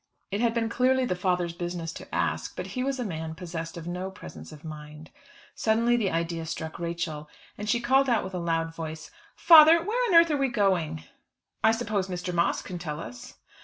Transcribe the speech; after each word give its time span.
It 0.31 0.41
had 0.41 0.55
been 0.55 0.67
clearly 0.67 1.05
the 1.05 1.13
father's 1.15 1.53
business 1.53 1.93
to 1.93 2.11
ask; 2.15 2.55
but 2.55 2.65
he 2.73 2.83
was 2.83 2.99
a 2.99 3.05
man 3.05 3.35
possessed 3.35 3.77
of 3.77 3.85
no 3.85 4.09
presence 4.09 4.51
of 4.51 4.65
mind. 4.65 5.11
Suddenly 5.53 5.95
the 5.95 6.09
idea 6.09 6.47
struck 6.47 6.79
Rachel, 6.79 7.29
and 7.55 7.69
she 7.69 7.79
called 7.79 8.09
out 8.09 8.23
with 8.23 8.33
a 8.33 8.39
loud 8.39 8.73
voice, 8.73 9.11
"Father, 9.35 9.79
where 9.79 10.03
on 10.09 10.15
earth 10.19 10.31
are 10.31 10.37
we 10.37 10.47
going?" 10.47 11.03
"I 11.63 11.71
suppose 11.71 12.07
Mr. 12.07 12.33
Moss 12.33 12.63
can 12.63 12.79
tell 12.79 12.99
us." 12.99 13.35